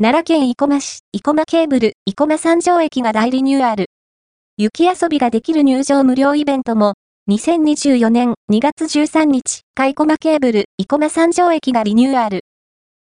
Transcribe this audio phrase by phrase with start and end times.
[0.00, 3.86] 奈良県生駒市、生駒ケーブル、生駒三条駅が大リニューアル。
[4.56, 6.94] 雪遊びができる入場無料イベントも、
[7.28, 12.42] 2024年2月13日、海駒ケーブル、生駒三条駅がリニューアル。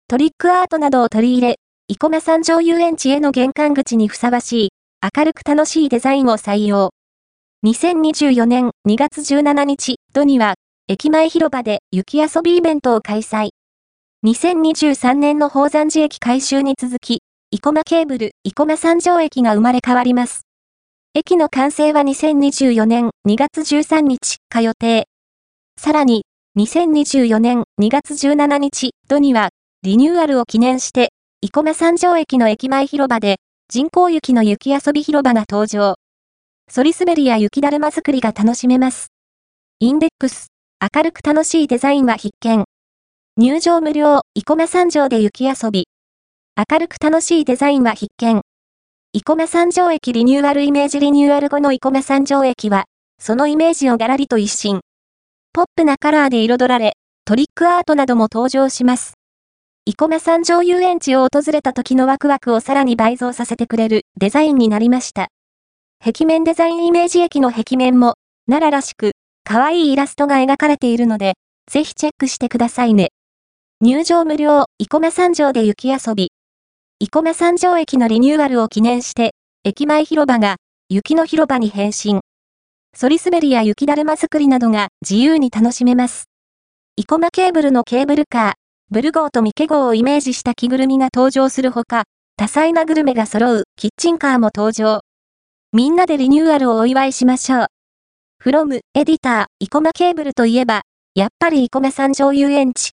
[0.06, 1.56] トリックアートなどを取り入れ、
[1.88, 4.68] 生駒三条遊園地への玄関口にふさわしい、
[5.16, 6.90] 明るく楽しいデザインを採用。
[7.66, 10.54] 2024年2月17日、土には、
[10.86, 13.48] 駅前広場で雪遊びイベントを開催。
[14.24, 17.18] 2023年の宝山寺駅改修に続き、
[17.52, 20.46] 生駒ケーブル、生駒三条駅が生まれ変わります。
[21.12, 25.08] 駅の完成は2024年2月13日、か予定。
[25.78, 26.24] さらに、
[26.58, 29.50] 2024年2月17日、土には、
[29.82, 31.10] リニューアルを記念して、
[31.42, 33.36] 生駒三条駅の駅前広場で、
[33.68, 35.96] 人工雪の雪遊び広場が登場。
[36.74, 39.08] 反り滑りや雪だるま作りが楽しめます。
[39.80, 40.46] インデックス、
[40.80, 42.64] 明るく楽しいデザインは必見。
[43.36, 45.88] 入場無料、生駒三条で雪遊び。
[46.56, 48.42] 明るく楽しいデザインは必見。
[49.12, 52.84] 生駒三条駅リニューアルイメージリニューアル後の生駒三条駅は、
[53.18, 54.82] そのイメージをガラリと一新。
[55.52, 56.92] ポップなカラーで彩られ、
[57.24, 59.14] トリックアートなども登場します。
[59.84, 65.26] 生駒三条遊園地を訪れた時のワクワクをさらに倍増させてくれるデザインになりました。
[65.98, 68.14] 壁面デザインイメージ駅の壁面も、
[68.48, 69.10] 奈良らしく、
[69.42, 71.32] 可愛いイラストが描かれているので、
[71.68, 73.08] ぜひチェックしてくださいね。
[73.86, 76.32] 入場無料、生駒三条で雪遊び。
[77.00, 80.56] 生駒三条駅のリニューアルを記念して、駅前広場が、
[80.88, 82.22] 雪の広場に変身。
[82.98, 86.30] 反り滑りや雪だるま作りなどが自由に楽しめます。
[86.96, 88.52] 生駒ケーブルのケーブルカー、
[88.90, 92.04] ブルゴーとミケ号をイメージした着ぐるみが登場するほか、
[92.38, 95.00] 多彩なグルメが揃うキッチンカーも登場。
[95.74, 97.66] みんなでリニューアルをお祝いしましょう。
[98.38, 102.92] フロム、エディター、イコマケーブルといえば、やっぱりイコマ三条遊園地。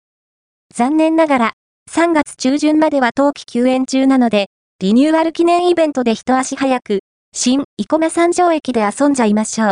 [0.73, 1.53] 残念ながら、
[1.91, 4.47] 3月中旬までは冬季休園中なので、
[4.79, 6.99] リニューアル記念イベントで一足早く、
[7.33, 9.69] 新、生駒三条駅で遊んじゃいましょう。